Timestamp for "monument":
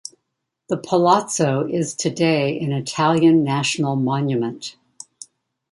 3.97-4.75